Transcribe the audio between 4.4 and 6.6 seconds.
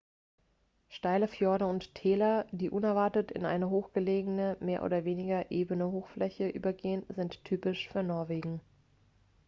mehr oder weniger ebene hochfläche